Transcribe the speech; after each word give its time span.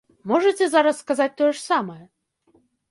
Можаце 0.31 0.69
зараз 0.71 1.03
сказаць 1.03 1.31
тое 1.43 1.51
ж 1.55 1.63
самае? 1.69 2.03